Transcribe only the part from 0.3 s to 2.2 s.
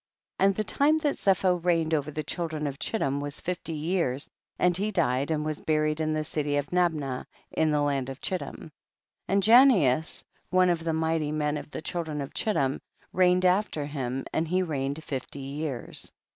6. And the time that Zepho reign ed over